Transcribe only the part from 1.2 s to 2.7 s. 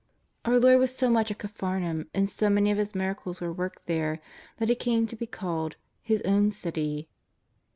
at Capharnaum and so